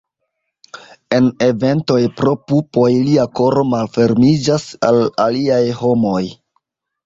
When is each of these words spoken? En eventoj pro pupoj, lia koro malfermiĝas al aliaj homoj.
En 1.17 1.27
eventoj 1.47 1.99
pro 2.21 2.33
pupoj, 2.53 2.89
lia 3.09 3.27
koro 3.43 3.67
malfermiĝas 3.77 4.69
al 4.91 5.01
aliaj 5.31 5.65
homoj. 5.85 6.23